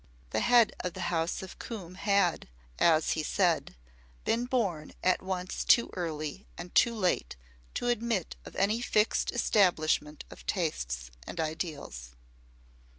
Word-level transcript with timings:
The 0.31 0.39
Head 0.39 0.73
of 0.79 0.93
the 0.93 1.13
House 1.13 1.43
of 1.43 1.59
Coombe 1.59 1.93
had, 1.93 2.47
as 2.79 3.11
he 3.11 3.21
said, 3.21 3.75
been 4.25 4.47
born 4.47 4.93
at 5.03 5.21
once 5.21 5.63
too 5.63 5.91
early 5.93 6.47
and 6.57 6.73
too 6.73 6.95
late 6.95 7.35
to 7.75 7.87
admit 7.87 8.35
of 8.43 8.55
any 8.55 8.81
fixed 8.81 9.31
establishment 9.31 10.23
of 10.31 10.43
tastes 10.47 11.11
and 11.27 11.39
ideals. 11.39 12.15